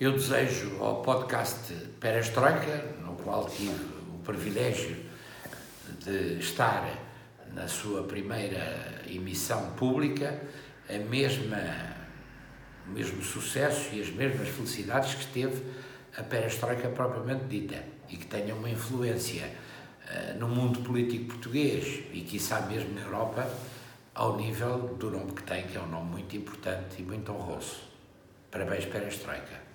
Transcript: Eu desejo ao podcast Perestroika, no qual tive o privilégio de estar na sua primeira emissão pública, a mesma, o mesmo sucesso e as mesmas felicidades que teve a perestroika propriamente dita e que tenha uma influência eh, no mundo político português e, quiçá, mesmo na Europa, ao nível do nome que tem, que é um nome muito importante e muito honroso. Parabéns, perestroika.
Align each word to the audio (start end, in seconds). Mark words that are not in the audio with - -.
Eu 0.00 0.12
desejo 0.12 0.78
ao 0.80 1.02
podcast 1.02 1.72
Perestroika, 2.00 2.84
no 3.04 3.14
qual 3.14 3.48
tive 3.48 3.84
o 4.12 4.18
privilégio 4.18 4.96
de 6.00 6.38
estar 6.40 6.88
na 7.52 7.68
sua 7.68 8.02
primeira 8.02 9.02
emissão 9.06 9.72
pública, 9.74 10.42
a 10.88 10.98
mesma, 10.98 11.58
o 12.88 12.90
mesmo 12.90 13.22
sucesso 13.22 13.94
e 13.94 14.00
as 14.00 14.10
mesmas 14.10 14.48
felicidades 14.48 15.14
que 15.14 15.26
teve 15.26 15.62
a 16.16 16.22
perestroika 16.22 16.88
propriamente 16.88 17.44
dita 17.44 17.84
e 18.08 18.16
que 18.16 18.26
tenha 18.26 18.54
uma 18.54 18.68
influência 18.68 19.48
eh, 20.08 20.34
no 20.38 20.48
mundo 20.48 20.80
político 20.80 21.26
português 21.26 22.02
e, 22.12 22.22
quiçá, 22.22 22.62
mesmo 22.62 22.92
na 22.94 23.02
Europa, 23.02 23.48
ao 24.14 24.36
nível 24.36 24.96
do 24.98 25.10
nome 25.10 25.32
que 25.32 25.42
tem, 25.44 25.64
que 25.64 25.76
é 25.76 25.80
um 25.80 25.88
nome 25.88 26.10
muito 26.10 26.36
importante 26.36 26.96
e 26.98 27.02
muito 27.02 27.30
honroso. 27.30 27.76
Parabéns, 28.50 28.84
perestroika. 28.84 29.71